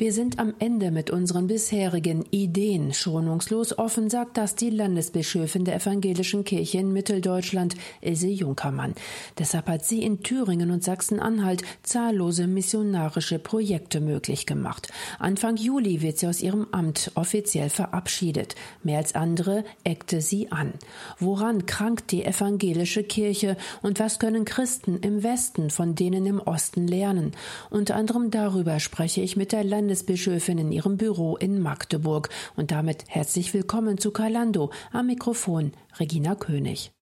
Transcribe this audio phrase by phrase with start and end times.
[0.00, 2.94] Wir sind am Ende mit unseren bisherigen Ideen.
[2.94, 8.94] Schonungslos offen sagt das die Landesbischöfin der Evangelischen Kirche in Mitteldeutschland, Ilse Junkermann.
[9.38, 14.86] Deshalb hat sie in Thüringen und Sachsen-Anhalt zahllose missionarische Projekte möglich gemacht.
[15.18, 18.54] Anfang Juli wird sie aus ihrem Amt offiziell verabschiedet.
[18.84, 20.74] Mehr als andere eckte sie an.
[21.18, 26.86] Woran krankt die evangelische Kirche und was können Christen im Westen von denen im Osten
[26.86, 27.32] lernen?
[27.68, 32.28] Unter anderem darüber spreche ich mit der Landes Landesbischöfin in ihrem Büro in Magdeburg.
[32.56, 34.70] Und damit herzlich willkommen zu Kalando.
[34.92, 36.92] Am Mikrofon Regina König.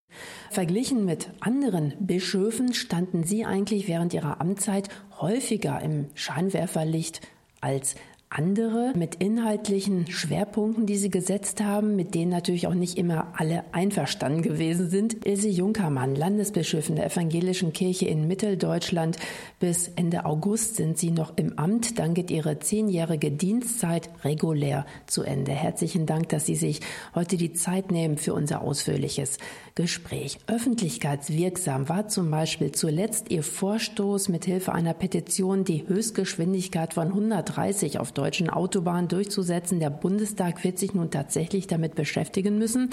[0.51, 4.89] Verglichen mit anderen Bischöfen standen Sie eigentlich während Ihrer Amtszeit
[5.21, 7.23] häufiger im Scheinwerferlicht
[7.61, 7.97] als
[8.29, 13.65] andere mit inhaltlichen Schwerpunkten, die sie gesetzt haben, mit denen natürlich auch nicht immer alle
[13.73, 15.25] einverstanden gewesen sind.
[15.25, 19.17] Ilse Junkermann, Landesbischöfin der Evangelischen Kirche in Mitteldeutschland.
[19.61, 21.99] Bis Ende August sind sie noch im Amt.
[22.01, 25.53] Dann geht ihre zehnjährige Dienstzeit regulär zu Ende.
[25.53, 26.81] Herzlichen Dank, dass Sie sich
[27.15, 29.39] heute die Zeit nehmen für unser ausführliches
[29.77, 30.39] Gespräch.
[30.47, 38.01] Öffentlichkeitswirksam war zum Beispiel zuletzt Ihr Vorstoß mit Hilfe einer Petition, die Höchstgeschwindigkeit von 130
[38.01, 39.81] auf deutschen Autobahnen durchzusetzen.
[39.81, 42.91] Der Bundestag wird sich nun tatsächlich damit beschäftigen müssen,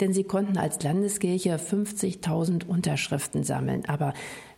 [0.00, 3.84] denn sie konnten als Landeskirche 50.000 Unterschriften sammeln.
[3.86, 4.14] Aber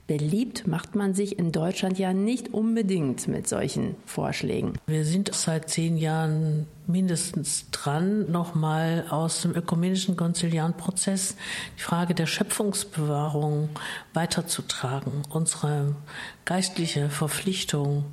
[0.06, 4.74] Beliebt macht man sich in Deutschland ja nicht unbedingt mit solchen Vorschlägen.
[4.86, 11.36] Wir sind seit zehn Jahren mindestens dran, nochmal aus dem ökumenischen Konzilianprozess
[11.78, 13.70] die Frage der Schöpfungsbewahrung
[14.12, 15.96] weiterzutragen, unsere
[16.44, 18.04] geistliche Verpflichtung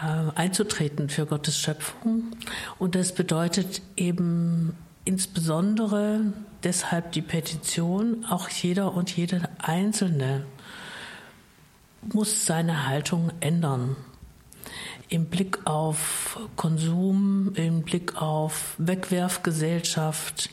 [0.00, 2.24] einzutreten für Gottes Schöpfung.
[2.78, 10.44] Und das bedeutet eben insbesondere deshalb die Petition, auch jeder und jede Einzelne
[12.12, 13.96] muss seine Haltung ändern.
[15.08, 20.50] Im Blick auf Konsum, im Blick auf Wegwerfgesellschaft,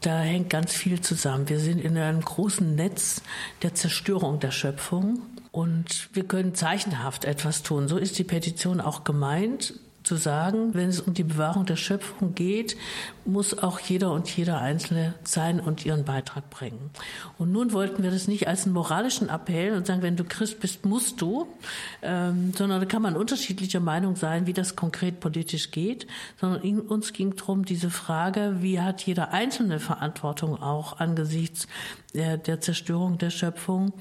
[0.00, 1.48] da hängt ganz viel zusammen.
[1.48, 3.22] Wir sind in einem großen Netz
[3.62, 5.20] der Zerstörung der Schöpfung
[5.56, 7.88] und wir können zeichenhaft etwas tun.
[7.88, 9.72] So ist die Petition auch gemeint
[10.06, 12.76] zu sagen, wenn es um die Bewahrung der Schöpfung geht,
[13.24, 16.90] muss auch jeder und jeder Einzelne sein und ihren Beitrag bringen.
[17.38, 20.60] Und nun wollten wir das nicht als einen moralischen Appell und sagen, wenn du Christ
[20.60, 21.48] bist, musst du,
[22.02, 26.06] ähm, sondern da kann man unterschiedlicher Meinung sein, wie das konkret politisch geht,
[26.40, 31.66] sondern in, uns ging darum, diese Frage, wie hat jeder Einzelne Verantwortung auch angesichts
[32.14, 33.92] der, der Zerstörung der Schöpfung,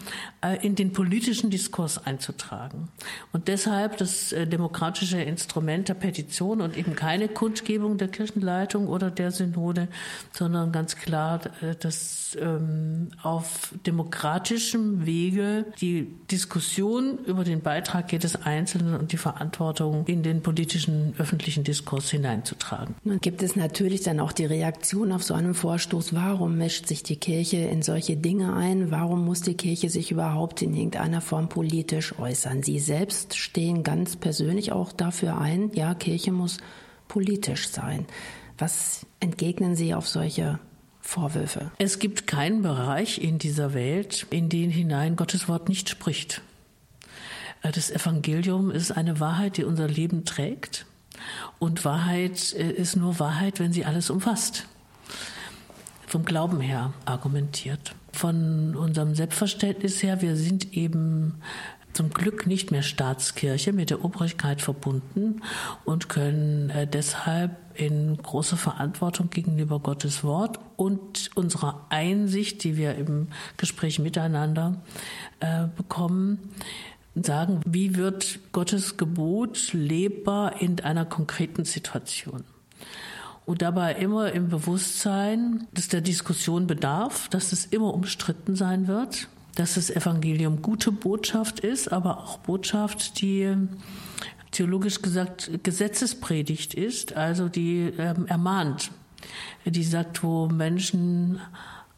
[0.42, 2.90] äh, in den politischen Diskurs einzutragen.
[3.34, 9.32] Und deshalb das äh, demokratische Instrument Petition und eben keine Kundgebung der Kirchenleitung oder der
[9.32, 9.88] Synode,
[10.32, 18.36] sondern ganz klar, äh, dass ähm, auf demokratischem Wege die Diskussion über den Beitrag jedes
[18.36, 22.96] Einzelnen und die Verantwortung in den politischen öffentlichen Diskurs hineinzutragen.
[23.04, 27.04] Nun gibt es natürlich dann auch die Reaktion auf so einen Vorstoß, warum mischt sich
[27.04, 28.92] die Kirche in solche Dinge ein?
[28.92, 32.64] Warum muss die Kirche sich überhaupt in irgendeiner Form politisch äußern?
[32.64, 36.58] Sie selbst stehen ganz persönlich auch dafür ein, ja, Kirche muss
[37.08, 38.08] politisch sein.
[38.58, 40.60] Was entgegnen Sie auf solche
[41.02, 41.72] Vorwürfe?
[41.78, 46.42] Es gibt keinen Bereich in dieser Welt, in den hinein Gottes Wort nicht spricht.
[47.62, 50.86] Äh, das Evangelium ist eine Wahrheit, die unser Leben trägt.
[51.60, 54.68] Und Wahrheit äh, ist nur Wahrheit, wenn sie alles umfasst.
[56.08, 57.96] Vom Glauben her argumentiert.
[58.14, 61.42] Von unserem Selbstverständnis her, wir sind eben
[61.96, 65.42] zum Glück nicht mehr Staatskirche mit der Obrigkeit verbunden
[65.86, 72.96] und können äh, deshalb in große Verantwortung gegenüber Gottes Wort und unserer Einsicht, die wir
[72.96, 74.82] im Gespräch miteinander
[75.40, 76.52] äh, bekommen,
[77.16, 82.44] sagen, wie wird Gottes Gebot lebbar in einer konkreten Situation.
[83.46, 89.30] Und dabei immer im Bewusstsein, dass der Diskussion bedarf, dass es immer umstritten sein wird,
[89.56, 93.56] dass das Evangelium gute Botschaft ist, aber auch Botschaft, die
[94.52, 98.92] theologisch gesagt Gesetzespredigt ist, also die ähm, ermahnt,
[99.66, 101.40] die sagt, wo Menschen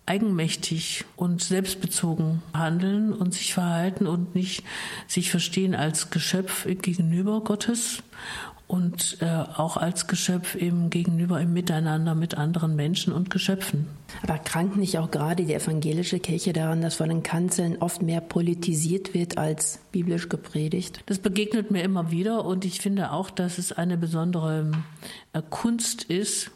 [0.05, 4.63] eigenmächtig und selbstbezogen handeln und sich verhalten und nicht
[5.05, 8.01] sich verstehen als Geschöpf gegenüber Gottes
[8.67, 13.87] und äh, auch als Geschöpf eben gegenüber im Miteinander mit anderen Menschen und Geschöpfen.
[14.23, 18.19] Aber krankt nicht auch gerade die evangelische Kirche daran, dass von den Kanzeln oft mehr
[18.19, 21.01] politisiert wird als biblisch gepredigt?
[21.05, 24.71] Das begegnet mir immer wieder und ich finde auch, dass es eine besondere
[25.31, 26.51] äh, Kunst ist,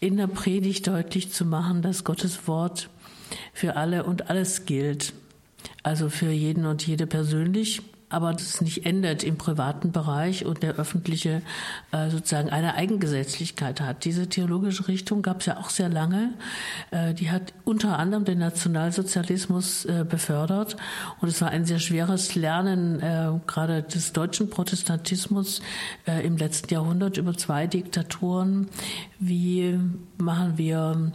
[0.00, 2.90] in der Predigt deutlich zu machen, dass Gottes Wort
[3.52, 5.14] für alle und alles gilt.
[5.84, 7.82] Also für jeden und jede persönlich
[8.12, 11.42] aber das nicht ändert im privaten Bereich und der öffentliche
[11.92, 14.04] äh, sozusagen eine Eigengesetzlichkeit hat.
[14.04, 16.34] Diese theologische Richtung gab es ja auch sehr lange.
[16.90, 20.76] Äh, die hat unter anderem den Nationalsozialismus äh, befördert
[21.20, 25.62] und es war ein sehr schweres Lernen äh, gerade des deutschen Protestantismus
[26.06, 28.68] äh, im letzten Jahrhundert über zwei Diktaturen.
[29.18, 29.78] Wie
[30.18, 31.12] machen wir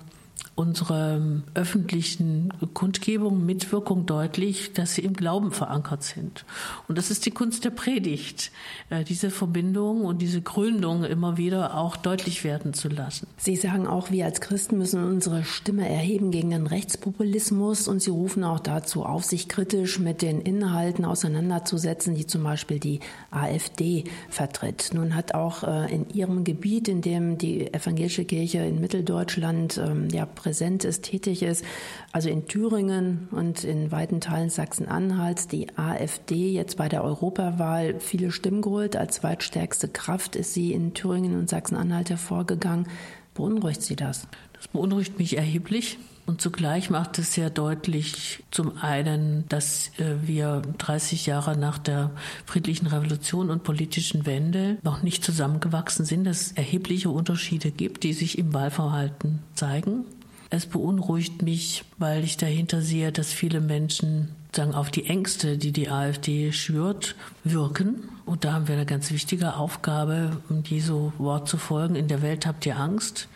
[0.58, 6.46] unsere öffentlichen Kundgebungen, Mitwirkung deutlich, dass sie im Glauben verankert sind.
[6.88, 8.52] Und das ist die Kunst der Predigt,
[8.90, 13.28] äh, diese Verbindung und diese Gründung immer wieder auch deutlich werden zu lassen.
[13.38, 18.10] Sie sagen auch, wir als Christen müssen unsere Stimme erheben gegen den Rechtspopulismus und Sie
[18.10, 23.00] rufen auch dazu auf, sich kritisch mit den Inhalten auseinanderzusetzen, die zum Beispiel die
[23.30, 24.90] AfD vertritt.
[24.92, 30.10] Nun hat auch äh, in Ihrem Gebiet, in dem die evangelische Kirche in Mitteldeutschland ähm,
[30.10, 31.66] ja präsent ist, tätig ist.
[32.14, 38.32] Also in Thüringen und in weiten Teilen Sachsen-Anhalts die AfD jetzt bei der Europawahl viele
[38.32, 38.96] Stimmen geholt.
[38.96, 42.88] Als zweitstärkste Kraft ist sie in Thüringen und Sachsen-Anhalt hervorgegangen.
[43.34, 44.30] Beunruhigt Sie das?
[44.54, 45.98] Das beunruhigt mich erheblich.
[46.26, 52.12] Und zugleich macht es sehr deutlich, zum einen, dass äh, wir 30 Jahre nach der
[52.46, 58.14] friedlichen Revolution und politischen Wende noch nicht zusammengewachsen sind, dass es erhebliche Unterschiede gibt, die
[58.14, 60.06] sich im Wahlverhalten zeigen.
[60.50, 65.72] Es beunruhigt mich, weil ich dahinter sehe, dass viele Menschen sagen, auf die Ängste, die
[65.72, 68.10] die AfD schürt, wirken.
[68.26, 71.96] Und da haben wir eine ganz wichtige Aufgabe, um Jesu Wort zu folgen.
[71.96, 73.28] In der Welt habt ihr Angst.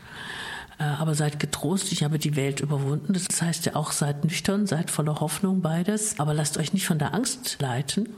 [0.79, 3.13] Äh, aber seid getrost, ich habe die Welt überwunden.
[3.13, 6.19] Das heißt ja auch, seid nüchtern, seid voller Hoffnung, beides.
[6.19, 8.09] Aber lasst euch nicht von der Angst leiten.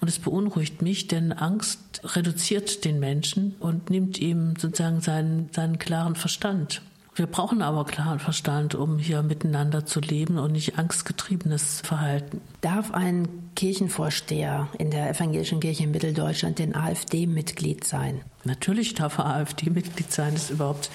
[0.00, 5.78] Und es beunruhigt mich, denn Angst reduziert den Menschen und nimmt ihm sozusagen seinen, seinen
[5.78, 6.80] klaren Verstand.
[7.16, 12.40] Wir brauchen aber klaren Verstand, um hier miteinander zu leben und nicht angstgetriebenes Verhalten.
[12.60, 18.20] Darf ein Kirchenvorsteher in der evangelischen Kirche in Mitteldeutschland denn AfD-Mitglied sein?
[18.44, 20.90] Natürlich darf er AfD-Mitglied sein, ist überhaupt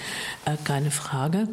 [0.46, 1.48] äh, keine Frage.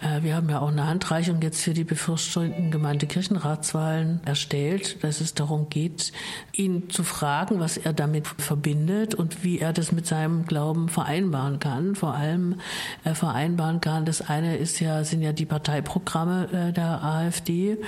[0.00, 5.34] Äh, wir haben ja auch eine Handreichung jetzt für die bevorstehenden Gemeindekirchenratswahlen erstellt, dass es
[5.34, 6.12] darum geht,
[6.52, 11.58] ihn zu fragen, was er damit verbindet und wie er das mit seinem Glauben vereinbaren
[11.58, 11.94] kann.
[11.94, 12.56] Vor allem
[13.04, 14.04] äh, vereinbaren kann.
[14.04, 17.78] Das eine ist ja, sind ja die Parteiprogramme äh, der AfD.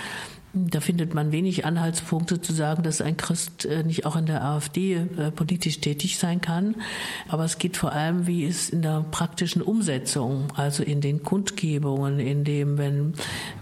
[0.54, 4.44] Da findet man wenig Anhaltspunkte zu sagen, dass ein Christ äh, nicht auch in der
[4.44, 6.76] AfD äh, politisch tätig sein kann.
[7.28, 12.20] Aber es geht vor allem, wie es in der praktischen Umsetzung, also in den Kundgebungen,
[12.20, 13.14] in dem, wenn,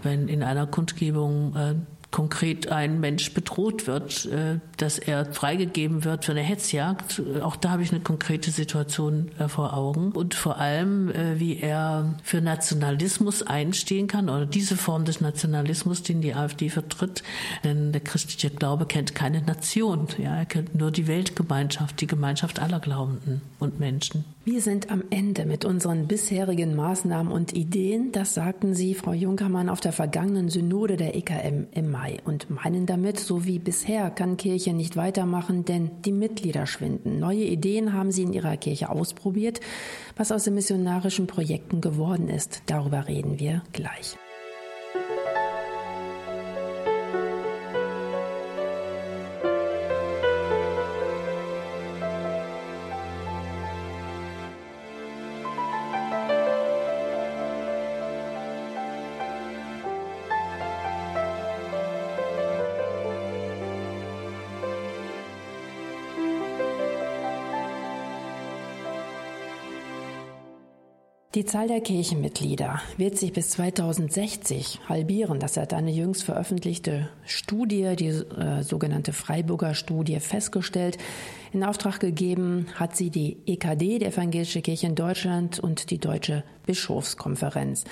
[0.03, 1.75] wenn in einer Kundgebung äh,
[2.13, 7.21] konkret ein Mensch bedroht wird, äh, dass er freigegeben wird für eine Hetzjagd.
[7.41, 10.11] Auch da habe ich eine konkrete Situation äh, vor Augen.
[10.11, 16.03] Und vor allem, äh, wie er für Nationalismus einstehen kann oder diese Form des Nationalismus,
[16.03, 17.23] den die AfD vertritt.
[17.63, 20.07] Denn der christliche Glaube kennt keine Nation.
[20.19, 24.23] Ja, er kennt nur die Weltgemeinschaft, die Gemeinschaft aller Glaubenden und Menschen.
[24.45, 28.11] Wir sind am Ende mit unseren bisherigen Maßnahmen und Ideen.
[28.11, 32.85] Das sagten Sie, Frau Junkermann, auf der vergangenen Synode der EKM im Mai und meinen
[32.85, 37.19] damit, so wie bisher kann Kirche nicht weitermachen, denn die Mitglieder schwinden.
[37.19, 39.59] Neue Ideen haben Sie in Ihrer Kirche ausprobiert.
[40.15, 44.17] Was aus den missionarischen Projekten geworden ist, darüber reden wir gleich.
[71.35, 75.39] Die Zahl der Kirchenmitglieder wird sich bis 2060 halbieren.
[75.39, 80.99] Das hat eine jüngst veröffentlichte Studie, die äh, sogenannte Freiburger Studie, festgestellt.
[81.51, 86.43] In Auftrag gegeben hat sie die EKD, die Evangelische Kirche in Deutschland und die Deutsche
[86.67, 87.85] Bischofskonferenz.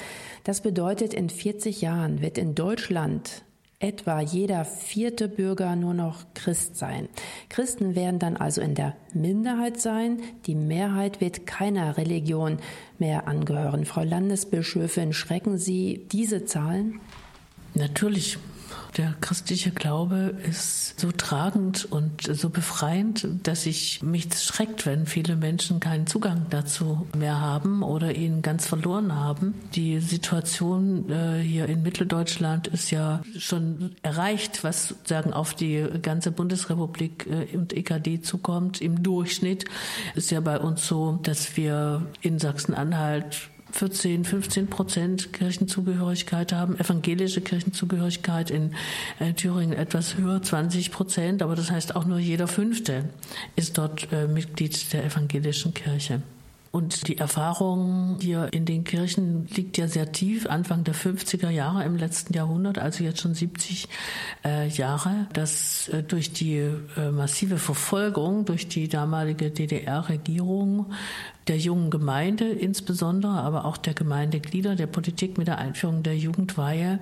[0.44, 3.44] Das bedeutet, in 40 Jahren wird in Deutschland
[3.82, 7.10] etwa jeder vierte Bürger nur noch Christ sein.
[7.50, 10.22] Christen werden dann also in der Minderheit sein.
[10.46, 12.60] Die Mehrheit wird keiner Religion
[13.00, 13.86] mehr angehören.
[13.86, 17.00] Frau Landesbischöfin, schrecken Sie diese Zahlen?
[17.74, 18.38] Natürlich
[18.98, 25.36] der christliche Glaube ist so tragend und so befreiend, dass ich mich schreckt, wenn viele
[25.36, 29.54] Menschen keinen Zugang dazu mehr haben oder ihn ganz verloren haben.
[29.76, 36.32] Die Situation äh, hier in Mitteldeutschland ist ja schon erreicht, was sozusagen auf die ganze
[36.32, 38.82] Bundesrepublik äh, und EKD zukommt.
[38.82, 39.66] Im Durchschnitt
[40.16, 47.42] ist ja bei uns so, dass wir in Sachsen-Anhalt 14, 15 Prozent Kirchenzugehörigkeit haben, evangelische
[47.42, 48.76] Kirchenzugehörigkeit in
[49.20, 53.10] äh, Thüringen etwas höher, 20 Prozent, aber das heißt auch nur jeder Fünfte
[53.56, 56.22] ist dort äh, Mitglied der evangelischen Kirche.
[56.72, 61.84] Und die Erfahrung hier in den Kirchen liegt ja sehr tief, Anfang der 50er Jahre
[61.84, 63.90] im letzten Jahrhundert, also jetzt schon 70
[64.46, 70.94] äh, Jahre, dass äh, durch die äh, massive Verfolgung durch die damalige DDR-Regierung
[71.48, 77.00] der jungen Gemeinde insbesondere, aber auch der Gemeindeglieder, der Politik mit der Einführung der Jugendweihe,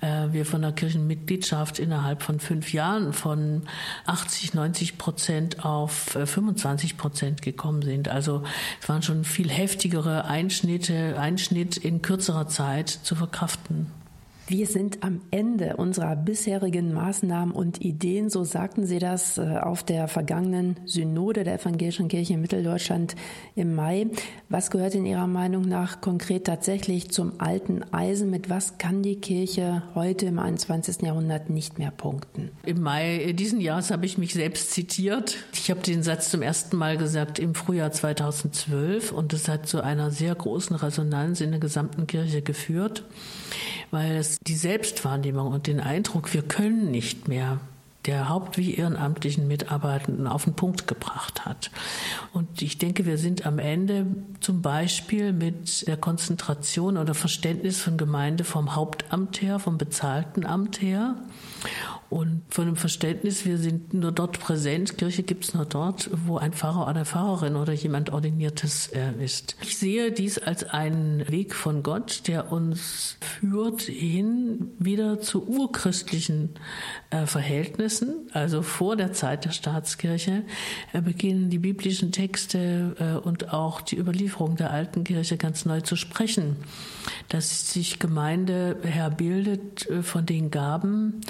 [0.00, 3.62] äh, wir von der Kirchenmitgliedschaft innerhalb von fünf Jahren von
[4.06, 8.08] 80, 90 Prozent auf 25 äh, Prozent gekommen sind.
[8.08, 8.42] Also
[8.80, 13.99] es waren schon viel heftigere Einschnitte, Einschnitt in kürzerer Zeit zu verkraften.
[14.50, 19.84] Wir sind am Ende unserer bisherigen Maßnahmen und Ideen, so sagten Sie das äh, auf
[19.84, 23.14] der vergangenen Synode der Evangelischen Kirche in Mitteldeutschland
[23.54, 24.08] im Mai.
[24.48, 28.28] Was gehört in Ihrer Meinung nach konkret tatsächlich zum alten Eisen?
[28.28, 31.02] Mit was kann die Kirche heute im 21.
[31.02, 32.50] Jahrhundert nicht mehr punkten?
[32.66, 35.36] Im Mai diesen Jahres habe ich mich selbst zitiert.
[35.52, 39.80] Ich habe den Satz zum ersten Mal gesagt im Frühjahr 2012 und das hat zu
[39.80, 43.04] einer sehr großen Resonanz in der gesamten Kirche geführt
[43.90, 47.60] weil es die Selbstwahrnehmung und den Eindruck, wir können nicht mehr
[48.06, 51.70] der haupt- wie ehrenamtlichen Mitarbeitenden auf den Punkt gebracht hat.
[52.32, 54.06] Und ich denke, wir sind am Ende
[54.40, 60.80] zum Beispiel mit der Konzentration oder Verständnis von Gemeinde vom Hauptamt her, vom bezahlten Amt
[60.80, 61.16] her
[62.10, 66.38] und von dem Verständnis, wir sind nur dort präsent, Kirche gibt es nur dort, wo
[66.38, 69.54] ein Pfarrer oder Pfarrerin oder jemand Ordiniertes äh, ist.
[69.62, 76.50] Ich sehe dies als einen Weg von Gott, der uns führt hin wieder zu urchristlichen
[77.10, 78.28] äh, Verhältnissen.
[78.32, 80.42] Also vor der Zeit der Staatskirche
[80.92, 85.94] äh, beginnen die biblischen Texte und auch die Überlieferung der alten Kirche ganz neu zu
[85.94, 86.56] sprechen.
[87.30, 91.22] Dass sich Gemeinde herbildet äh, von den Gaben,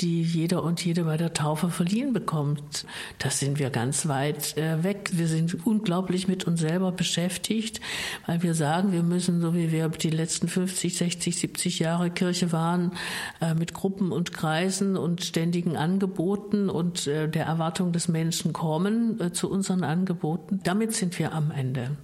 [0.00, 2.86] die jeder und jede bei der Taufe verliehen bekommt.
[3.18, 5.10] Das sind wir ganz weit äh, weg.
[5.12, 7.80] Wir sind unglaublich mit uns selber beschäftigt,
[8.26, 12.52] weil wir sagen, wir müssen, so wie wir die letzten 50, 60, 70 Jahre Kirche
[12.52, 12.92] waren,
[13.40, 19.34] äh, mit Gruppen und Kreisen und ständigen Angeboten und äh, der Erwartung des Menschen kommen
[19.34, 20.60] zu unseren Angeboten.
[20.64, 21.96] Damit sind wir am Ende.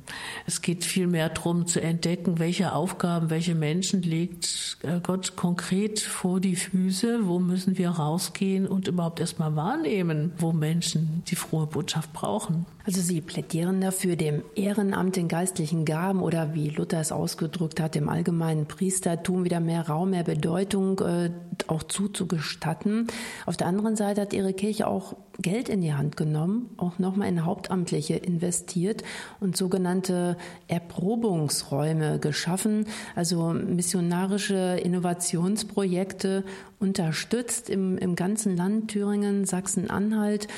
[0.47, 6.57] Es geht vielmehr darum zu entdecken, welche Aufgaben, welche Menschen legt Gott konkret vor die
[6.57, 12.13] Füße, wo müssen wir wir rausgehen und überhaupt erstmal wahrnehmen, wo Menschen die frohe Botschaft
[12.13, 12.67] brauchen.
[12.85, 17.97] Also Sie plädieren dafür, dem Ehrenamt den geistlichen Gaben oder wie Luther es ausgedrückt hat,
[17.97, 21.31] dem allgemeinen Priestertum wieder mehr Raum, mehr Bedeutung äh,
[21.67, 23.09] auch zuzugestatten.
[23.45, 27.29] Auf der anderen Seite hat Ihre Kirche auch Geld in die Hand genommen, auch nochmal
[27.29, 29.03] in Hauptamtliche investiert
[29.41, 30.37] und sogenannte
[30.69, 36.45] Erprobungsräume geschaffen, also missionarische Innovationsprojekte
[36.79, 40.49] unterstützt im, im ganzen Land Thüringen, Sachsen-Anhalt.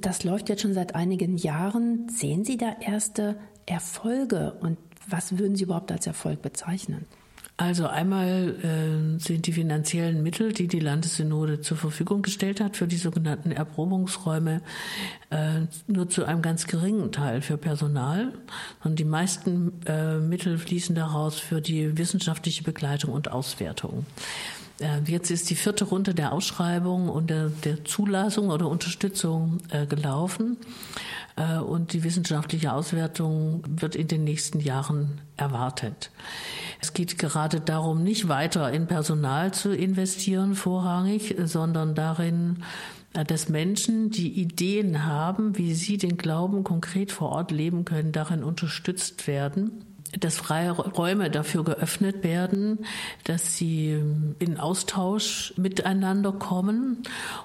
[0.00, 2.08] Das läuft jetzt schon seit einigen Jahren.
[2.08, 7.06] Sehen Sie da erste Erfolge und was würden Sie überhaupt als Erfolg bezeichnen?
[7.60, 12.86] Also einmal äh, sind die finanziellen Mittel, die die Landessynode zur Verfügung gestellt hat für
[12.86, 14.62] die sogenannten Erprobungsräume,
[15.30, 18.32] äh, nur zu einem ganz geringen Teil für Personal.
[18.84, 24.06] Und die meisten äh, Mittel fließen daraus für die wissenschaftliche Begleitung und Auswertung.
[24.80, 29.86] Äh, jetzt ist die vierte Runde der Ausschreibung und der, der Zulassung oder Unterstützung äh,
[29.86, 30.56] gelaufen.
[31.36, 36.10] Äh, und die wissenschaftliche Auswertung wird in den nächsten Jahren erwartet.
[36.80, 42.64] Es geht gerade darum, nicht weiter in Personal zu investieren vorrangig, sondern darin,
[43.14, 48.12] äh, dass Menschen, die Ideen haben, wie sie den Glauben konkret vor Ort leben können,
[48.12, 52.86] darin unterstützt werden dass freie Räume dafür geöffnet werden,
[53.24, 57.02] dass sie ähm, in Austausch miteinander kommen.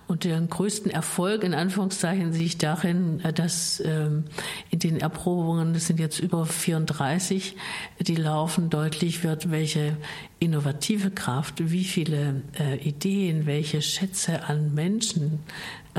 [0.08, 4.26] Und den größten Erfolg in Anführungszeichen sehe ich darin, äh, dass ähm,
[4.70, 7.56] in den Erprobungen, das sind jetzt über 34,
[8.00, 9.98] die laufen, deutlich wird, welche
[10.40, 15.40] innovative Kraft, wie viele äh, Ideen, welche Schätze an Menschen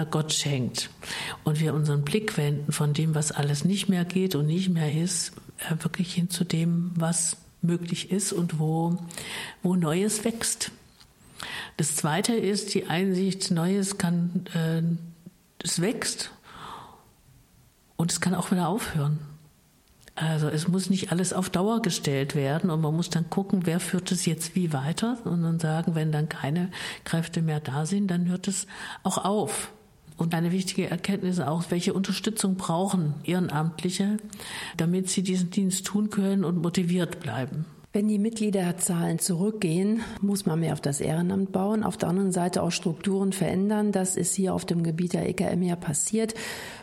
[0.02, 0.90] Gott schenkt.
[1.44, 4.92] Und wir unseren Blick wenden von dem, was alles nicht mehr geht und nicht mehr
[4.92, 8.98] ist, äh, wirklich hin zu dem, was möglich ist und wo,
[9.62, 10.72] wo Neues wächst.
[11.76, 14.82] Das Zweite ist die Einsicht, Neues kann, äh,
[15.62, 16.30] es wächst
[17.96, 19.18] und es kann auch wieder aufhören.
[20.16, 23.80] Also es muss nicht alles auf Dauer gestellt werden und man muss dann gucken, wer
[23.80, 26.70] führt es jetzt wie weiter und dann sagen, wenn dann keine
[27.02, 28.68] Kräfte mehr da sind, dann hört es
[29.02, 29.72] auch auf.
[30.16, 34.18] Und eine wichtige Erkenntnis auch, welche Unterstützung brauchen Ehrenamtliche,
[34.76, 37.66] damit sie diesen Dienst tun können und motiviert bleiben.
[37.94, 41.84] Wenn die Mitgliederzahlen zurückgehen, muss man mehr auf das Ehrenamt bauen.
[41.84, 43.92] Auf der anderen Seite auch Strukturen verändern.
[43.92, 46.34] Das ist hier auf dem Gebiet der EKM ja passiert.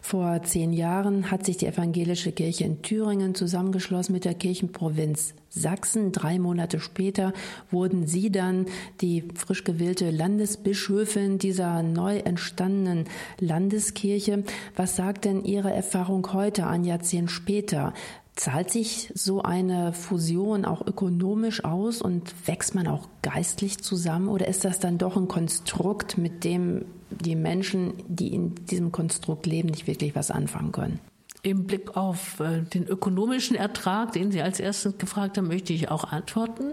[0.02, 6.14] Vor zehn Jahren hat sich die evangelische Kirche in Thüringen zusammengeschlossen mit der Kirchenprovinz Sachsen.
[6.14, 7.34] Drei Monate später
[7.72, 8.68] wurden sie dann
[9.02, 13.04] die frisch gewählte Landesbischöfin dieser neu entstandenen
[13.38, 14.46] Landeskirche.
[14.78, 17.94] Was sagt denn Ihre Erfahrung heute, ein Jahrzehnt später?
[18.42, 24.48] Zahlt sich so eine Fusion auch ökonomisch aus und wächst man auch geistlich zusammen oder
[24.48, 29.70] ist das dann doch ein Konstrukt, mit dem die Menschen, die in diesem Konstrukt leben,
[29.70, 31.00] nicht wirklich was anfangen können?
[31.44, 35.92] Im Blick auf äh, den ökonomischen Ertrag, den Sie als erstes gefragt haben, möchte ich
[35.92, 36.72] auch antworten.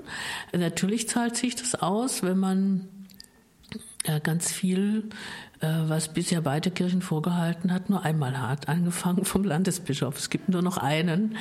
[0.57, 2.89] Natürlich zahlt sich das aus, wenn man
[4.23, 5.11] ganz viel
[5.61, 10.17] äh, was bisher beide Kirchen vorgehalten hat, nur einmal hat, angefangen vom Landesbischof.
[10.17, 11.37] Es gibt nur noch einen.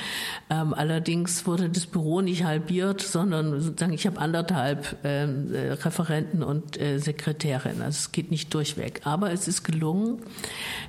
[0.50, 6.42] Ähm, allerdings wurde das Büro nicht halbiert, sondern sozusagen ich habe anderthalb ähm, äh, Referenten
[6.42, 7.84] und äh, Sekretärinnen.
[7.84, 9.02] Also es geht nicht durchweg.
[9.04, 10.24] Aber es ist gelungen,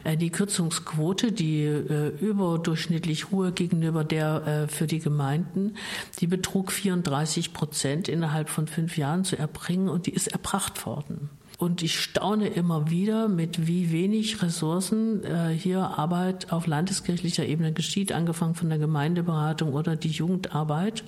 [0.04, 5.74] äh, die Kürzungsquote, die äh, überdurchschnittlich hohe gegenüber der äh, für die Gemeinden,
[6.20, 11.28] die betrug 34 Prozent innerhalb von fünf Jahren zu erbringen und die ist erbracht worden.
[11.58, 17.72] Und ich staune immer wieder, mit wie wenig Ressourcen äh, hier Arbeit auf landeskirchlicher Ebene
[17.72, 21.02] geschieht, angefangen von der Gemeindeberatung oder die Jugendarbeit.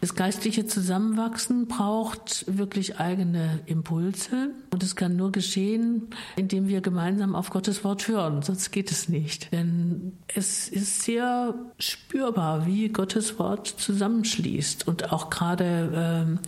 [0.00, 4.50] Das geistliche Zusammenwachsen braucht wirklich eigene Impulse.
[4.70, 9.08] Und es kann nur geschehen, indem wir gemeinsam auf Gottes Wort hören, sonst geht es
[9.08, 9.52] nicht.
[9.52, 14.86] Denn es ist sehr spürbar, wie Gottes Wort zusammenschließt.
[14.86, 16.38] Und auch gerade ähm,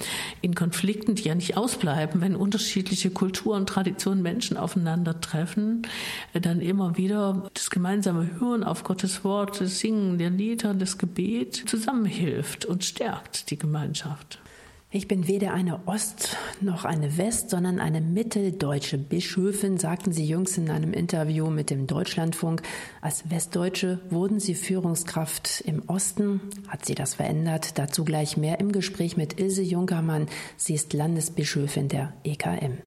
[0.40, 5.86] in Konflikten, die ja nicht ausbleiben, wenn unterschiedliche Kulturen, Traditionen, Menschen aufeinandertreffen,
[6.32, 10.98] äh, dann immer wieder das gemeinsame Hören auf Gottes Wort, das Singen der Lieder, das
[10.98, 14.38] Gebet zusammenhilft und stärkt die Gemeinschaft.
[14.92, 20.58] Ich bin weder eine Ost- noch eine West-, sondern eine mitteldeutsche Bischöfin, sagten Sie jüngst
[20.58, 22.62] in einem Interview mit dem Deutschlandfunk.
[23.00, 26.40] Als Westdeutsche wurden Sie Führungskraft im Osten.
[26.68, 27.78] Hat Sie das verändert?
[27.78, 30.28] Dazu gleich mehr im Gespräch mit Ilse Junkermann.
[30.56, 32.78] Sie ist Landesbischöfin der EKM.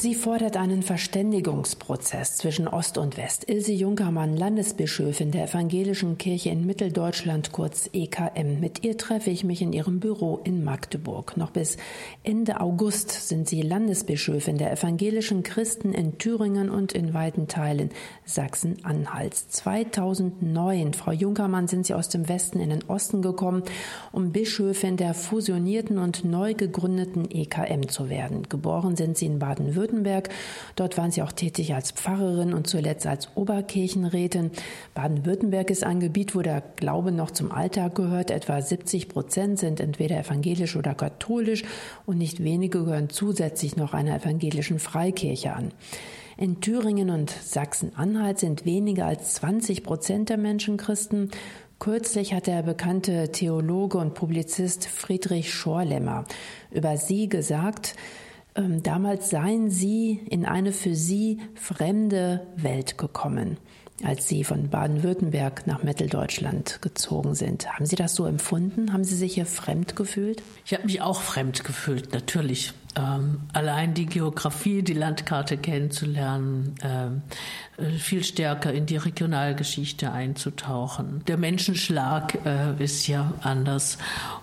[0.00, 3.50] Sie fordert einen Verständigungsprozess zwischen Ost und West.
[3.50, 8.60] Ilse Junkermann, Landesbischöfin der Evangelischen Kirche in Mitteldeutschland, kurz EKM.
[8.60, 11.36] Mit ihr treffe ich mich in ihrem Büro in Magdeburg.
[11.36, 11.78] Noch bis
[12.22, 17.90] Ende August sind Sie Landesbischöfin der evangelischen Christen in Thüringen und in weiten Teilen
[18.24, 19.48] Sachsen-Anhalts.
[19.48, 23.64] 2009, Frau Junkermann, sind Sie aus dem Westen in den Osten gekommen,
[24.12, 28.44] um Bischöfin der fusionierten und neu gegründeten EKM zu werden.
[28.48, 30.28] Geboren sind Sie in Baden-Württemberg Baden-Württemberg.
[30.76, 34.50] Dort waren sie auch tätig als Pfarrerin und zuletzt als Oberkirchenrätin.
[34.94, 38.30] Baden-Württemberg ist ein Gebiet, wo der Glaube noch zum Alltag gehört.
[38.30, 41.64] Etwa 70 Prozent sind entweder evangelisch oder katholisch
[42.06, 45.72] und nicht wenige gehören zusätzlich noch einer evangelischen Freikirche an.
[46.36, 51.30] In Thüringen und Sachsen-Anhalt sind weniger als 20 Prozent der Menschen Christen.
[51.80, 56.24] Kürzlich hat der bekannte Theologe und Publizist Friedrich Schorlemmer
[56.70, 57.96] über sie gesagt,
[58.54, 63.58] damals seien sie in eine für sie fremde Welt gekommen,
[64.02, 67.72] als sie von Baden-Württemberg nach Mitteldeutschland gezogen sind.
[67.72, 68.92] Haben Sie das so empfunden?
[68.92, 70.42] Haben Sie sich hier fremd gefühlt?
[70.64, 72.74] Ich habe mich auch fremd gefühlt, natürlich.
[72.96, 77.22] Ähm, allein die Geografie, die Landkarte kennenzulernen, ähm,
[77.76, 81.22] äh, viel stärker in die Regionalgeschichte einzutauchen.
[81.26, 83.98] Der Menschenschlag äh, ist ja anders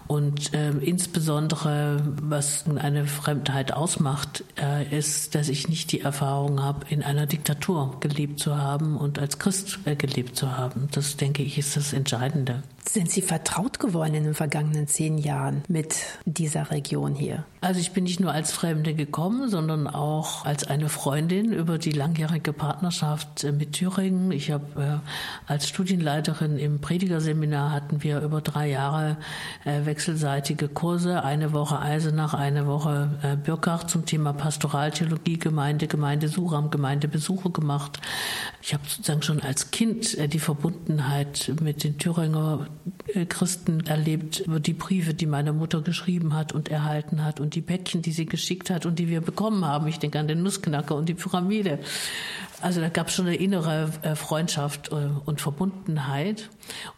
[0.08, 6.86] und äh, insbesondere, was eine Fremdheit ausmacht, äh, ist, dass ich nicht die Erfahrung habe,
[6.90, 10.88] in einer Diktatur gelebt zu haben und als Christ äh, gelebt zu haben.
[10.92, 12.62] Das, denke ich, ist das Entscheidende.
[12.90, 15.96] Sind Sie vertraut geworden in den vergangenen zehn Jahren mit
[16.26, 17.46] dieser Region hier?
[17.62, 21.92] Also ich bin nicht nur als Fremde gekommen, sondern auch als eine Freundin über die
[21.92, 24.32] langjährige Partnerschaft äh, mit Thüringen.
[24.32, 29.18] Ich habe äh, als Studienleiterin im Predigerseminar hatten wir über drei Jahre
[29.64, 36.56] äh, wechselseitige Kurse, eine Woche Eisenach, eine Woche äh, Birkach zum Thema Pastoraltheologie, Gemeinde, Gemeindesuche,
[36.56, 38.00] am Gemeindebesuche gemacht.
[38.62, 42.68] Ich habe sozusagen schon als Kind die Verbundenheit mit den Thüringer
[43.30, 48.02] Christen erlebt, die Briefe, die meine Mutter geschrieben hat und erhalten hat und die Päckchen,
[48.02, 49.88] die sie geschickt hat und die wir bekommen haben.
[49.88, 51.80] Ich denke an den Nussknacker und die Pyramide.
[52.62, 56.50] Also da gab es schon eine innere äh, Freundschaft äh, und Verbundenheit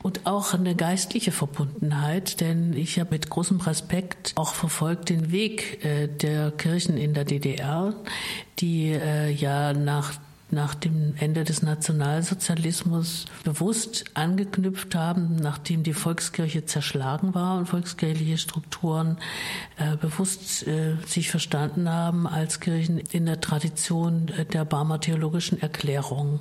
[0.01, 5.83] und auch eine geistliche Verbundenheit, denn ich habe mit großem Respekt auch verfolgt den Weg
[5.83, 7.93] äh, der Kirchen in der DDR,
[8.59, 10.13] die ja nach
[10.49, 18.37] nach dem Ende des Nationalsozialismus bewusst angeknüpft haben, nachdem die Volkskirche zerschlagen war und volkskirchliche
[18.37, 19.17] Strukturen
[19.77, 26.39] äh, bewusst äh, sich verstanden haben als Kirchen in der Tradition der Barmer theologischen Erklärung.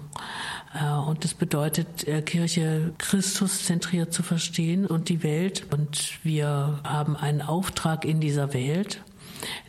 [0.75, 5.67] Äh, und das bedeutet, äh, Kirche Christus zentriert zu verstehen und die Welt.
[5.73, 9.03] Und wir haben einen Auftrag in dieser Welt,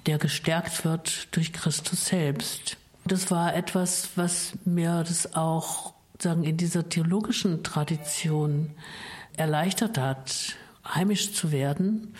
[0.06, 2.78] der gestärkt wird durch Christus selbst.
[3.08, 8.72] Das war etwas, was mir das auch sagen in dieser theologischen Tradition
[9.38, 12.14] erleichtert hat, heimisch zu werden.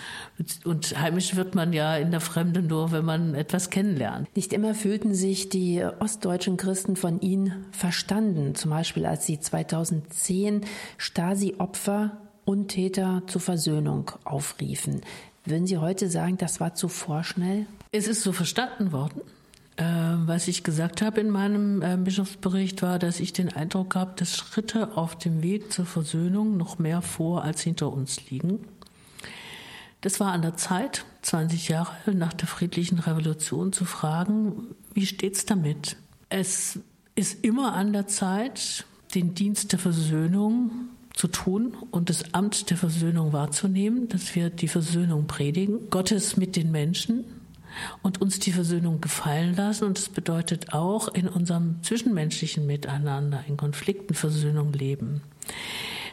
[0.66, 4.34] Und heimisch wird man ja in der Fremde nur, wenn man etwas kennenlernt.
[4.36, 8.56] Nicht immer fühlten sich die ostdeutschen Christen von ihnen verstanden.
[8.56, 10.62] Zum Beispiel, als sie 2010
[10.98, 15.02] Stasi-Opfer und Täter zur Versöhnung aufriefen.
[15.44, 17.68] Würden Sie heute sagen, das war zu vorschnell?
[17.92, 19.22] Es ist so verstanden worden.
[19.78, 24.14] Ähm, was ich gesagt habe in meinem äh, Bischofsbericht war, dass ich den Eindruck habe,
[24.16, 28.66] dass Schritte auf dem Weg zur Versöhnung noch mehr vor als hinter uns liegen.
[30.02, 35.46] Das war an der Zeit, 20 Jahre nach der friedlichen Revolution, zu fragen, wie steht's
[35.46, 35.98] damit?
[36.30, 36.80] Es
[37.14, 40.72] ist immer an der Zeit, den Dienst der Versöhnung
[41.14, 46.56] zu tun und das Amt der Versöhnung wahrzunehmen, dass wir die Versöhnung predigen, Gottes mit
[46.56, 47.26] den Menschen,
[48.02, 49.86] und uns die Versöhnung gefallen lassen.
[49.86, 55.22] Und das bedeutet auch in unserem zwischenmenschlichen Miteinander, in Konflikten Versöhnung leben.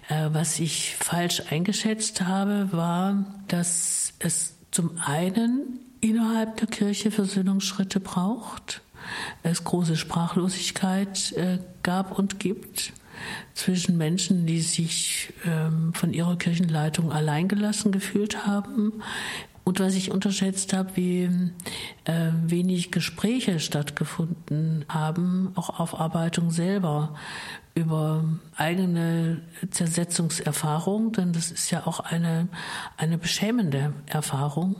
[0.09, 8.01] Äh, was ich falsch eingeschätzt habe, war, dass es zum einen innerhalb der Kirche Versöhnungsschritte
[8.01, 8.83] braucht,
[9.43, 12.93] es große Sprachlosigkeit äh, gab und gibt
[13.55, 19.03] zwischen Menschen, die sich ähm, von ihrer Kirchenleitung alleingelassen gefühlt haben,
[19.65, 21.23] und was ich unterschätzt habe, wie
[22.05, 27.15] äh, wenig Gespräche stattgefunden haben, auch Aufarbeitung selber
[27.75, 28.25] über
[28.57, 32.49] eigene Zersetzungserfahrung, denn das ist ja auch eine,
[32.99, 34.77] eine beschämende Erfahrung,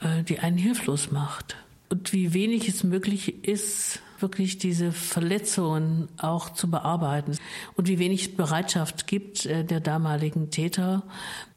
[0.00, 1.56] äh, die einen hilflos macht.
[1.90, 7.36] Und wie wenig es möglich ist, wirklich diese Verletzungen auch zu bearbeiten
[7.76, 11.02] und wie wenig Bereitschaft gibt äh, der damaligen Täter,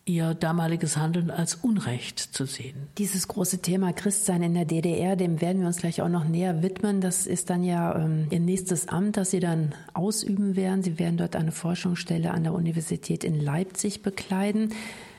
[0.08, 2.76] ihr damaliges Handeln als Unrecht zu sehen.
[3.00, 6.62] Dieses große Thema Christsein in der DDR, dem werden wir uns gleich auch noch näher
[6.62, 7.02] widmen.
[7.02, 10.84] Das ist dann ja ähm, Ihr nächstes Amt, das Sie dann ausüben werden.
[10.84, 14.74] Sie werden dort eine Forschungsstelle an der Universität in Leipzig bekleiden.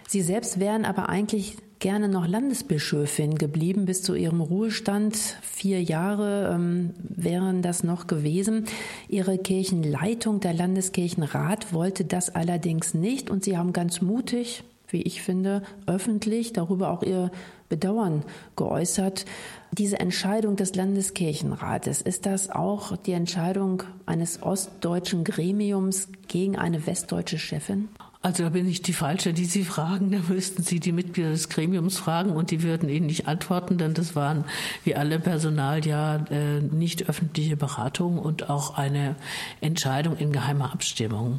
[0.06, 5.16] Sie selbst wären aber eigentlich gerne noch Landesbischöfin geblieben bis zu ihrem Ruhestand.
[5.42, 8.66] Vier Jahre ähm, wären das noch gewesen.
[9.08, 15.22] Ihre Kirchenleitung, der Landeskirchenrat, wollte das allerdings nicht und sie haben ganz mutig wie ich
[15.22, 17.30] finde, öffentlich darüber auch ihr
[17.68, 19.24] Bedauern geäußert.
[19.72, 27.38] Diese Entscheidung des Landeskirchenrates, ist das auch die Entscheidung eines ostdeutschen Gremiums gegen eine westdeutsche
[27.38, 27.88] Chefin?
[28.22, 30.10] Also da bin ich die Falsche, die Sie fragen.
[30.10, 33.94] Da müssten Sie die Mitglieder des Gremiums fragen und die würden Ihnen nicht antworten, denn
[33.94, 34.44] das waren
[34.82, 39.14] wie alle Personal ja äh, nicht öffentliche Beratungen und auch eine
[39.60, 41.38] Entscheidung in geheimer Abstimmung.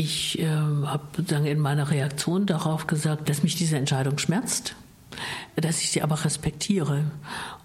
[0.00, 4.76] Ich äh, habe sozusagen in meiner Reaktion darauf gesagt, dass mich diese Entscheidung schmerzt,
[5.56, 7.10] dass ich sie aber respektiere.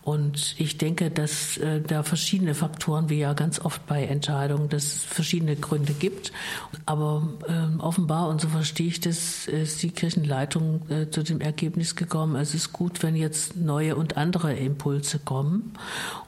[0.01, 4.83] Und ich denke, dass äh, da verschiedene Faktoren, wie ja ganz oft bei Entscheidungen, dass
[4.83, 6.31] es verschiedene Gründe gibt.
[6.87, 11.95] Aber äh, offenbar, und so verstehe ich das, ist die Kirchenleitung äh, zu dem Ergebnis
[11.95, 15.73] gekommen, es ist gut, wenn jetzt neue und andere Impulse kommen.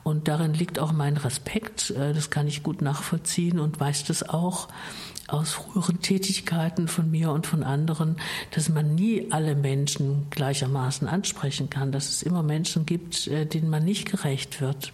[0.03, 1.89] Und darin liegt auch mein Respekt.
[1.89, 4.67] Äh, das kann ich gut nachvollziehen und weiß das auch
[5.27, 8.17] aus früheren Tätigkeiten von mir und von anderen,
[8.51, 13.69] dass man nie alle Menschen gleichermaßen ansprechen kann, dass es immer Menschen gibt, äh, denen
[13.69, 14.93] man nicht gerecht wird.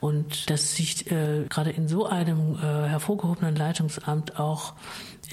[0.00, 4.74] Und dass sich äh, gerade in so einem äh, hervorgehobenen Leitungsamt auch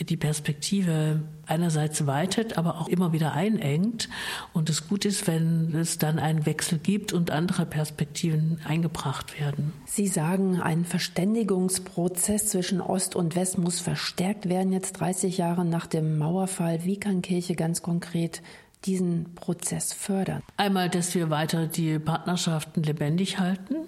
[0.04, 4.10] die Perspektive einerseits weitet, aber auch immer wieder einengt.
[4.54, 9.74] Und es gut ist, wenn es dann einen Wechsel gibt und andere Perspektiven eingebracht werden.
[9.86, 15.88] Sie sagen, ein Verständigungsprozess zwischen Ost und West muss verstärkt werden, jetzt 30 Jahre nach
[15.88, 16.86] dem Mauerfall.
[16.86, 18.42] Wie kann Kirche ganz konkret
[18.86, 20.42] diesen Prozess fördern?
[20.58, 23.88] Einmal, dass wir weiter die Partnerschaften lebendig halten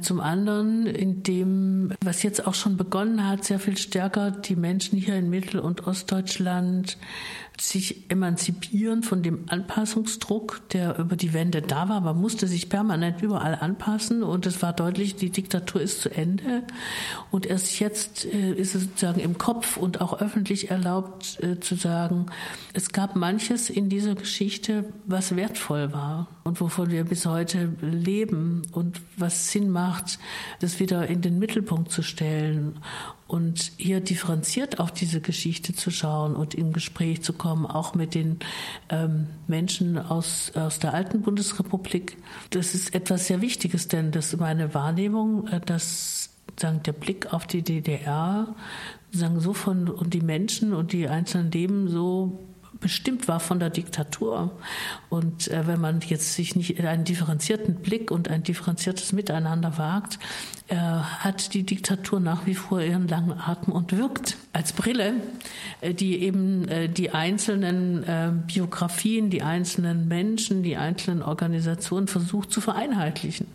[0.00, 5.16] zum anderen, indem, was jetzt auch schon begonnen hat, sehr viel stärker die Menschen hier
[5.16, 6.96] in Mittel- und Ostdeutschland
[7.60, 12.00] sich emanzipieren von dem Anpassungsdruck, der über die Wende da war.
[12.00, 16.64] Man musste sich permanent überall anpassen und es war deutlich, die Diktatur ist zu Ende.
[17.30, 21.74] Und erst jetzt äh, ist es sozusagen im Kopf und auch öffentlich erlaubt äh, zu
[21.76, 22.26] sagen,
[22.72, 28.62] es gab manches in dieser Geschichte, was wertvoll war und wovon wir bis heute leben
[28.72, 30.18] und was Sinn macht,
[30.60, 32.78] das wieder in den Mittelpunkt zu stellen
[33.28, 38.14] und hier differenziert auf diese Geschichte zu schauen und in Gespräch zu kommen, auch mit
[38.14, 38.38] den
[38.88, 42.16] ähm, Menschen aus, aus der alten Bundesrepublik.
[42.50, 47.32] Das ist etwas sehr Wichtiges, denn das ist meine Wahrnehmung, äh, dass sagen, der Blick
[47.32, 48.54] auf die DDR
[49.10, 52.38] sagen, so von und die Menschen und die einzelnen Leben so
[52.80, 54.50] bestimmt war von der Diktatur.
[55.08, 60.18] Und äh, wenn man jetzt sich nicht einen differenzierten Blick und ein differenziertes Miteinander wagt,
[60.68, 65.14] äh, hat die Diktatur nach wie vor ihren langen Atem und wirkt als Brille,
[65.80, 72.50] äh, die eben äh, die einzelnen äh, Biografien, die einzelnen Menschen, die einzelnen Organisationen versucht
[72.52, 73.46] zu vereinheitlichen.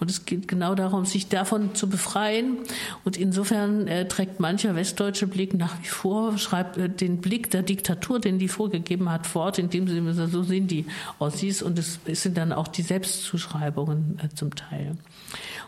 [0.00, 2.58] Und es geht genau darum, sich davon zu befreien.
[3.04, 8.20] Und insofern äh, trägt mancher westdeutsche Blick nach wie vor, schreibt den Blick der Diktatur,
[8.20, 8.75] den die vorgegeben
[9.08, 10.86] hat, fort, indem sie so sind die
[11.18, 14.96] Ossis und es, es sind dann auch die Selbstzuschreibungen äh, zum Teil.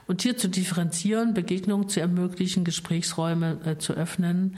[0.07, 4.57] Und hier zu differenzieren, Begegnungen zu ermöglichen, Gesprächsräume äh, zu öffnen,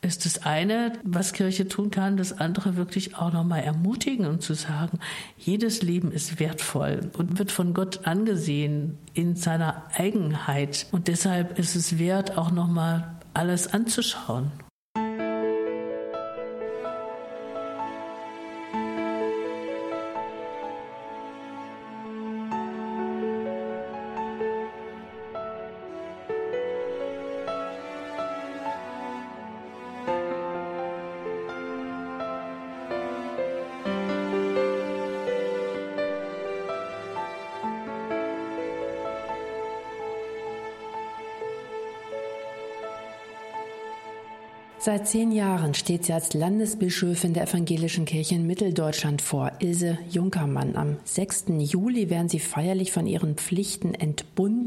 [0.00, 2.16] ist das eine, was Kirche tun kann.
[2.16, 5.00] Das andere wirklich auch nochmal ermutigen und zu sagen,
[5.36, 10.86] jedes Leben ist wertvoll und wird von Gott angesehen in seiner Eigenheit.
[10.92, 14.52] Und deshalb ist es wert, auch nochmal alles anzuschauen.
[44.84, 50.74] Seit zehn Jahren steht sie als Landesbischöfin der Evangelischen Kirche in Mitteldeutschland vor, Ilse Junkermann.
[50.74, 51.44] Am 6.
[51.58, 54.61] Juli werden sie feierlich von ihren Pflichten entbunden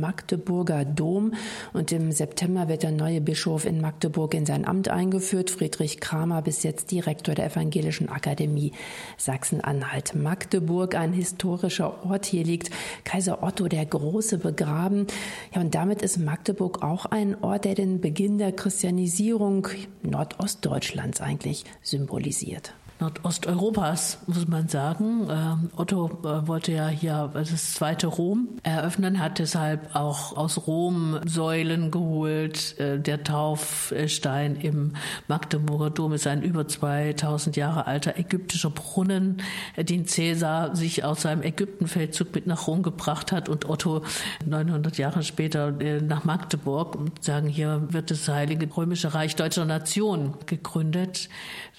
[0.00, 1.34] Magdeburger Dom
[1.72, 5.50] und im September wird der neue Bischof in Magdeburg in sein Amt eingeführt.
[5.50, 8.72] Friedrich Kramer, bis jetzt Direktor der Evangelischen Akademie
[9.18, 10.14] Sachsen-Anhalt.
[10.14, 12.26] Magdeburg, ein historischer Ort.
[12.26, 12.70] Hier liegt
[13.04, 15.06] Kaiser Otto der Große begraben.
[15.54, 19.68] Ja, und damit ist Magdeburg auch ein Ort, der den Beginn der Christianisierung
[20.02, 22.74] Nordostdeutschlands eigentlich symbolisiert.
[23.00, 25.26] Nordosteuropas, muss man sagen.
[25.30, 31.18] Ähm, Otto äh, wollte ja hier das zweite Rom eröffnen, hat deshalb auch aus Rom
[31.24, 32.78] Säulen geholt.
[32.78, 34.92] Äh, der Taufstein im
[35.28, 39.42] Magdeburger Dom ist ein über 2000 Jahre alter ägyptischer Brunnen,
[39.76, 44.02] äh, den Caesar sich aus seinem Ägyptenfeldzug mit nach Rom gebracht hat und Otto
[44.44, 46.96] 900 Jahre später nach Magdeburg.
[46.96, 51.28] Und sagen, hier wird das Heilige Römische Reich Deutscher Nation gegründet.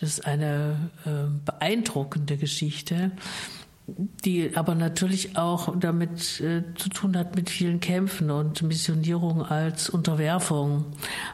[0.01, 1.09] Das ist eine äh,
[1.45, 3.11] beeindruckende Geschichte,
[4.25, 9.89] die aber natürlich auch damit äh, zu tun hat mit vielen Kämpfen und Missionierung als
[9.89, 10.85] Unterwerfung.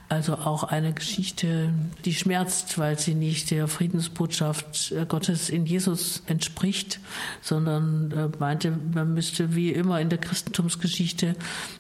[0.10, 1.72] Also auch eine Geschichte,
[2.04, 7.00] die schmerzt, weil sie nicht der Friedensbotschaft äh, Gottes in Jesus entspricht,
[7.42, 11.36] sondern äh, meinte, man müsste wie immer in der Christentumsgeschichte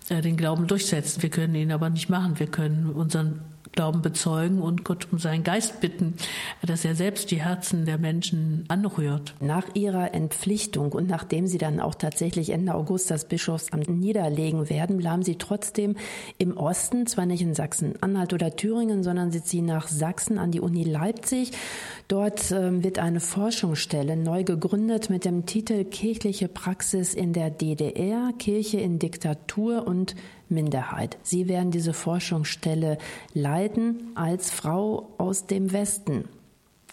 [0.07, 1.21] äh, den Glauben durchsetzen.
[1.21, 2.39] Wir können ihn aber nicht machen.
[2.39, 3.41] Wir können unseren
[3.77, 6.15] Glauben bezeugen und Gott um seinen Geist bitten,
[6.65, 9.35] dass er selbst die Herzen der Menschen anrührt.
[9.39, 14.97] Nach ihrer Entpflichtung und nachdem sie dann auch tatsächlich Ende August das Bischofsamt niederlegen werden,
[14.97, 15.95] bleiben sie trotzdem
[16.39, 20.59] im Osten, zwar nicht in Sachsen-Anhalt oder Thüringen, sondern sie ziehen nach Sachsen an die
[20.59, 21.51] Uni Leipzig.
[22.07, 28.33] Dort äh, wird eine Forschungsstelle neu gegründet mit dem Titel Kirchliche Praxis in der DDR,
[28.39, 30.15] Kirche in Diktatur und
[30.49, 31.17] Minderheit.
[31.23, 32.97] Sie werden diese Forschungsstelle
[33.33, 36.27] leiten als Frau aus dem Westen.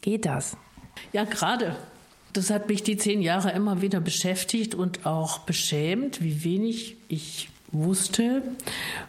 [0.01, 0.57] Geht das?
[1.13, 1.77] Ja, gerade.
[2.33, 7.49] Das hat mich die zehn Jahre immer wieder beschäftigt und auch beschämt, wie wenig ich
[7.71, 8.43] wusste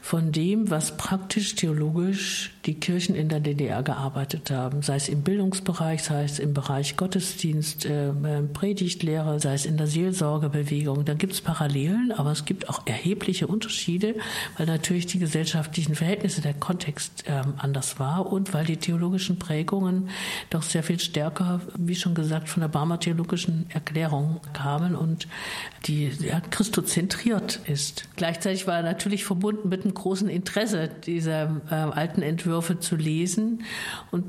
[0.01, 5.21] von dem, was praktisch theologisch die Kirchen in der DDR gearbeitet haben, sei es im
[5.21, 8.11] Bildungsbereich, sei es im Bereich Gottesdienst, äh,
[8.53, 11.05] Predigtlehre, sei es in der Seelsorgebewegung.
[11.05, 14.15] Da gibt es Parallelen, aber es gibt auch erhebliche Unterschiede,
[14.57, 20.09] weil natürlich die gesellschaftlichen Verhältnisse, der Kontext äh, anders war und weil die theologischen Prägungen
[20.49, 25.27] doch sehr viel stärker, wie schon gesagt, von der Barmer theologischen Erklärung kamen und
[25.85, 28.07] die ja, christozentriert ist.
[28.15, 32.95] Gleichzeitig war er natürlich verbunden mit einem großen Interesse dieser äh, alten Entwürfe Entwürfe zu
[32.95, 33.63] lesen
[34.11, 34.25] und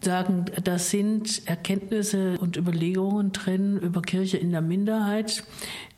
[0.00, 5.42] sagen, da sind Erkenntnisse und Überlegungen drin über Kirche in der Minderheit,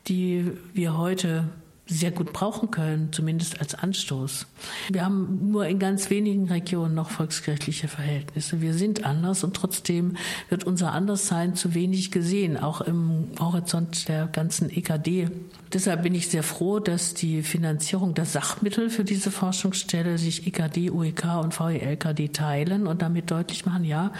[0.07, 1.51] die wir heute
[1.89, 4.47] sehr gut brauchen können, zumindest als Anstoß.
[4.91, 8.61] Wir haben nur in ganz wenigen Regionen noch volkskirchliche Verhältnisse.
[8.61, 10.17] Wir sind anders und trotzdem
[10.51, 15.29] wird unser Anderssein zu wenig gesehen, auch im Horizont der ganzen EKD.
[15.73, 20.91] Deshalb bin ich sehr froh, dass die Finanzierung der Sachmittel für diese Forschungsstelle sich EKD,
[20.91, 24.13] UEK und VELKD teilen und damit deutlich machen, ja,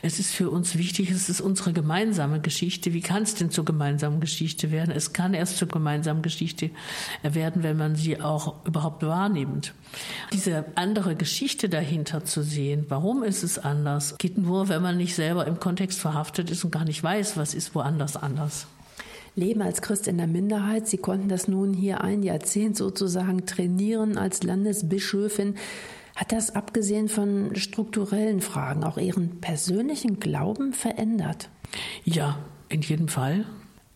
[0.00, 2.94] es ist für uns wichtig, es ist unsere gemeinsame Geschichte.
[2.94, 4.92] Wie kann es denn zur gemeinsamen Geschichte werden?
[4.94, 6.70] Es kann erst zur gemeinsamen Geschichte
[7.22, 9.74] werden, wenn man sie auch überhaupt wahrnimmt.
[10.32, 15.14] Diese andere Geschichte dahinter zu sehen, warum ist es anders, geht nur, wenn man nicht
[15.14, 18.66] selber im Kontext verhaftet ist und gar nicht weiß, was ist woanders anders.
[19.36, 20.86] Leben als Christ in der Minderheit.
[20.86, 25.56] Sie konnten das nun hier ein Jahrzehnt sozusagen trainieren als Landesbischöfin.
[26.14, 31.50] Hat das abgesehen von strukturellen Fragen auch Ihren persönlichen Glauben verändert?
[32.04, 33.44] Ja, in jedem Fall.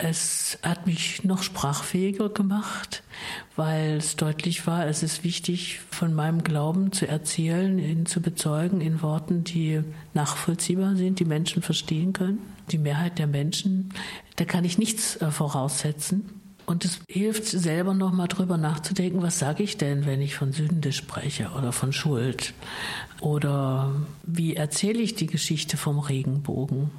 [0.00, 3.02] Es hat mich noch sprachfähiger gemacht,
[3.56, 8.80] weil es deutlich war, es ist wichtig, von meinem Glauben zu erzählen, ihn zu bezeugen
[8.80, 9.82] in Worten, die
[10.14, 12.38] nachvollziehbar sind, die Menschen verstehen können.
[12.70, 13.92] Die Mehrheit der Menschen,
[14.36, 16.30] da kann ich nichts äh, voraussetzen.
[16.64, 20.92] Und es hilft selber nochmal drüber nachzudenken, was sage ich denn, wenn ich von Sünde
[20.92, 22.52] spreche oder von Schuld?
[23.20, 26.90] Oder wie erzähle ich die Geschichte vom Regenbogen?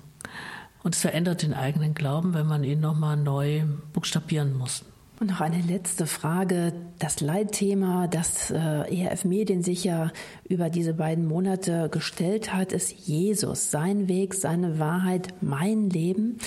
[0.84, 3.64] Und es verändert den eigenen Glauben, wenn man ihn nochmal neu
[3.94, 4.86] buchstabieren muss.
[5.20, 6.72] Und noch eine letzte Frage.
[6.98, 10.12] Das Leitthema, das äh, ERF Medien sich ja
[10.48, 13.70] über diese beiden Monate gestellt hat, ist Jesus.
[13.70, 16.38] Sein Weg, seine Wahrheit, mein Leben.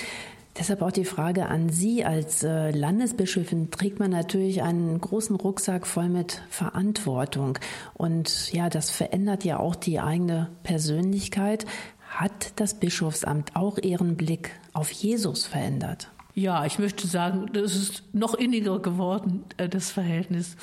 [0.58, 3.70] Deshalb auch die Frage an Sie als äh, Landesbischöfin.
[3.70, 7.58] Trägt man natürlich einen großen Rucksack voll mit Verantwortung.
[7.92, 11.66] Und ja, das verändert ja auch die eigene Persönlichkeit.
[12.12, 16.10] Hat das Bischofsamt auch Ihren Blick auf Jesus verändert?
[16.34, 20.56] Ja, ich möchte sagen, das ist noch inniger geworden, äh, das Verhältnis.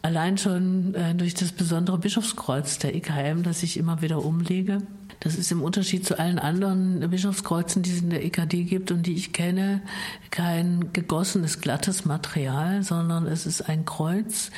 [0.00, 4.78] Allein schon äh, durch das besondere Bischofskreuz der EKM, das ich immer wieder umlege.
[5.20, 9.06] Das ist im Unterschied zu allen anderen Bischofskreuzen, die es in der EKD gibt und
[9.06, 9.82] die ich kenne,
[10.30, 14.50] kein gegossenes, glattes Material, sondern es ist ein Kreuz,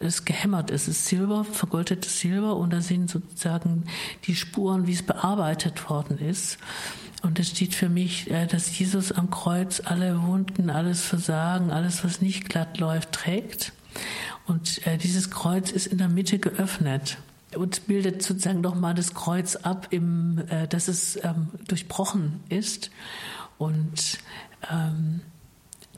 [0.00, 3.84] es gehämmert, es ist Silber, vergoldetes Silber und da sind sozusagen
[4.24, 6.58] die Spuren, wie es bearbeitet worden ist.
[7.22, 12.04] Und es steht für mich, äh, dass Jesus am Kreuz alle Wunden, alles Versagen, alles,
[12.04, 13.72] was nicht glatt läuft, trägt.
[14.46, 17.18] Und äh, dieses Kreuz ist in der Mitte geöffnet
[17.56, 22.90] und bildet sozusagen nochmal das Kreuz ab, im, äh, dass es ähm, durchbrochen ist.
[23.58, 24.18] Und
[24.70, 25.20] ähm,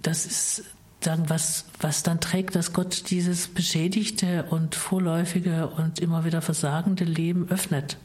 [0.02, 0.64] das ist
[1.02, 7.04] sagen, was, was dann trägt, dass Gott dieses beschädigte und vorläufige und immer wieder versagende
[7.04, 7.96] Leben öffnet.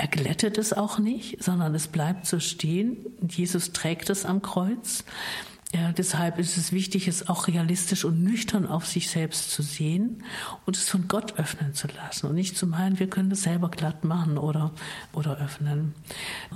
[0.00, 3.04] Er glättet es auch nicht, sondern es bleibt so stehen.
[3.28, 5.04] Jesus trägt es am Kreuz.
[5.74, 10.24] Ja, deshalb ist es wichtig, es auch realistisch und nüchtern auf sich selbst zu sehen
[10.64, 13.68] und es von Gott öffnen zu lassen und nicht zu meinen, wir können das selber
[13.68, 14.72] glatt machen oder,
[15.12, 15.94] oder öffnen.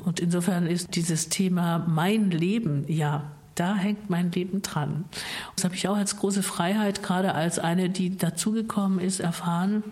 [0.06, 5.04] Und insofern ist dieses Thema mein Leben ja da hängt mein Leben dran.
[5.54, 9.84] Das habe ich auch als große Freiheit, gerade als eine, die dazugekommen ist, erfahren.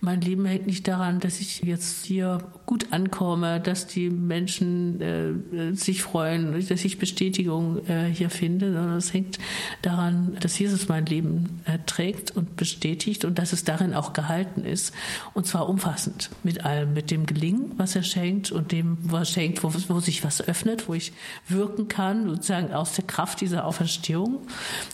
[0.00, 5.74] Mein Leben hängt nicht daran, dass ich jetzt hier gut ankomme, dass die Menschen äh,
[5.74, 9.38] sich freuen, dass ich Bestätigung äh, hier finde, sondern es hängt
[9.82, 14.64] daran, dass Jesus mein Leben äh, trägt und bestätigt und dass es darin auch gehalten
[14.64, 14.94] ist.
[15.34, 19.34] Und zwar umfassend mit allem, mit dem Gelingen, was er schenkt und dem, was er
[19.34, 21.12] schenkt, wo, wo sich was öffnet, wo ich
[21.48, 24.40] wirken kann, sozusagen aus aus der Kraft dieser Auferstehung.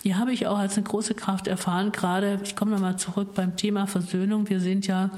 [0.05, 3.57] Die habe ich auch als eine große Kraft erfahren, gerade, ich komme nochmal zurück beim
[3.57, 4.49] Thema Versöhnung.
[4.51, 5.11] Wir sind ja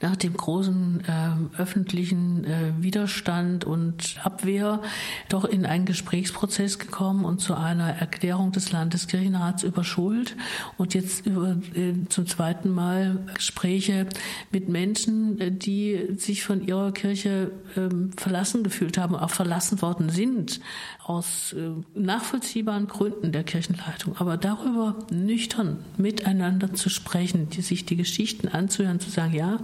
[0.00, 4.80] nach dem großen äh, öffentlichen äh, Widerstand und Abwehr
[5.28, 10.36] doch in einen Gesprächsprozess gekommen und zu einer Erklärung des Landeskirchenrats über Schuld
[10.78, 14.06] und jetzt über, äh, zum zweiten Mal Gespräche
[14.50, 20.08] mit Menschen, äh, die sich von ihrer Kirche ähm, verlassen gefühlt haben, auch verlassen worden
[20.08, 20.60] sind
[21.04, 24.16] aus äh, nachvollziehbaren Gründen der Kirchenleitung.
[24.18, 29.58] Aber darüber nüchtern miteinander zu sprechen, die, sich die Geschichten anzuhören, zu sagen, ja,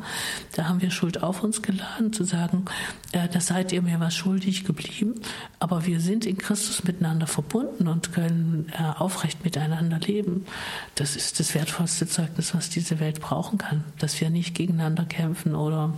[0.52, 2.64] da haben wir Schuld auf uns geladen, zu sagen,
[3.12, 5.14] äh, da seid ihr mir was schuldig geblieben,
[5.58, 10.46] aber wir sind in Christus miteinander verbunden und können äh, aufrecht miteinander leben.
[10.94, 15.54] Das ist das wertvollste Zeugnis, was diese Welt brauchen kann, dass wir nicht gegeneinander kämpfen
[15.54, 15.92] oder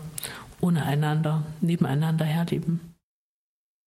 [0.60, 2.89] ohne einander, nebeneinander herleben.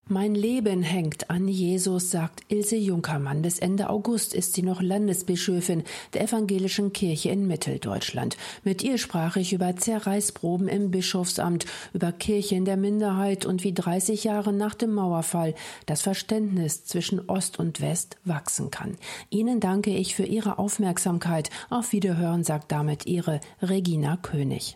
[0.09, 3.41] Mein Leben hängt an Jesus, sagt Ilse Junkermann.
[3.41, 8.35] Bis Ende August ist sie noch Landesbischöfin der Evangelischen Kirche in Mitteldeutschland.
[8.65, 14.25] Mit ihr sprach ich über Zerreißproben im Bischofsamt, über Kirchen der Minderheit und wie 30
[14.25, 18.97] Jahre nach dem Mauerfall das Verständnis zwischen Ost und West wachsen kann.
[19.29, 21.49] Ihnen danke ich für Ihre Aufmerksamkeit.
[21.69, 24.75] Auf Wiederhören sagt damit Ihre Regina König.